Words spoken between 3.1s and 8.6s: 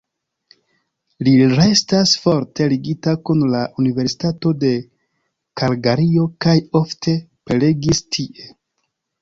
kun la Universitato de Kalgario kaj ofte prelegis tie.